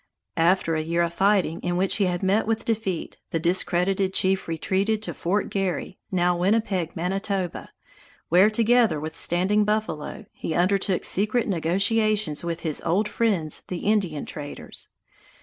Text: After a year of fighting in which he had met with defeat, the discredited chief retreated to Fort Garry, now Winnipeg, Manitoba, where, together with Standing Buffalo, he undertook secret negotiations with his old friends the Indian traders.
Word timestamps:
After 0.37 0.73
a 0.73 0.81
year 0.81 1.03
of 1.03 1.13
fighting 1.13 1.59
in 1.59 1.77
which 1.77 1.97
he 1.97 2.05
had 2.05 2.23
met 2.23 2.47
with 2.47 2.65
defeat, 2.65 3.17
the 3.29 3.39
discredited 3.39 4.15
chief 4.15 4.47
retreated 4.47 5.03
to 5.03 5.13
Fort 5.13 5.51
Garry, 5.51 5.99
now 6.11 6.35
Winnipeg, 6.35 6.95
Manitoba, 6.95 7.69
where, 8.27 8.49
together 8.49 8.99
with 8.99 9.15
Standing 9.15 9.63
Buffalo, 9.63 10.25
he 10.31 10.55
undertook 10.55 11.05
secret 11.05 11.47
negotiations 11.47 12.43
with 12.43 12.61
his 12.61 12.81
old 12.83 13.07
friends 13.07 13.61
the 13.67 13.85
Indian 13.85 14.25
traders. 14.25 14.89